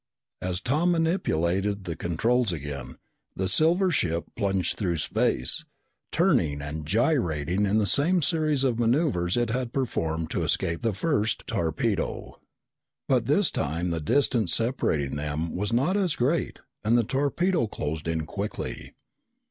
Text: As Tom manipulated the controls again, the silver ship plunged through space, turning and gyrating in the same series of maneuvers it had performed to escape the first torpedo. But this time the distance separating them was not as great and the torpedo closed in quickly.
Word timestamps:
As 0.41 0.59
Tom 0.61 0.93
manipulated 0.93 1.83
the 1.83 1.95
controls 1.95 2.51
again, 2.51 2.95
the 3.35 3.47
silver 3.47 3.91
ship 3.91 4.25
plunged 4.35 4.75
through 4.75 4.97
space, 4.97 5.63
turning 6.11 6.59
and 6.59 6.87
gyrating 6.87 7.67
in 7.67 7.77
the 7.77 7.85
same 7.85 8.23
series 8.23 8.63
of 8.63 8.79
maneuvers 8.79 9.37
it 9.37 9.51
had 9.51 9.73
performed 9.73 10.31
to 10.31 10.41
escape 10.41 10.81
the 10.81 10.95
first 10.95 11.45
torpedo. 11.45 12.39
But 13.07 13.27
this 13.27 13.51
time 13.51 13.91
the 13.91 14.01
distance 14.01 14.55
separating 14.55 15.17
them 15.17 15.55
was 15.55 15.71
not 15.71 15.95
as 15.95 16.15
great 16.15 16.57
and 16.83 16.97
the 16.97 17.03
torpedo 17.03 17.67
closed 17.67 18.07
in 18.07 18.25
quickly. 18.25 18.95